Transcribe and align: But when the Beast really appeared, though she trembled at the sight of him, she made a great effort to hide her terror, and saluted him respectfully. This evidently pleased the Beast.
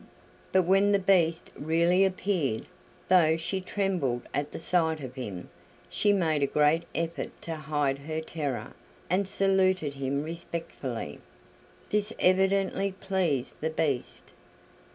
But 0.51 0.63
when 0.63 0.93
the 0.93 0.97
Beast 0.97 1.53
really 1.55 2.03
appeared, 2.05 2.65
though 3.07 3.37
she 3.37 3.61
trembled 3.61 4.23
at 4.33 4.51
the 4.51 4.57
sight 4.57 5.03
of 5.03 5.13
him, 5.13 5.51
she 5.91 6.11
made 6.11 6.41
a 6.41 6.47
great 6.47 6.85
effort 6.95 7.29
to 7.43 7.53
hide 7.55 7.99
her 7.99 8.19
terror, 8.19 8.73
and 9.11 9.27
saluted 9.27 9.93
him 9.93 10.23
respectfully. 10.23 11.19
This 11.91 12.13
evidently 12.17 12.93
pleased 12.93 13.53
the 13.61 13.69
Beast. 13.69 14.31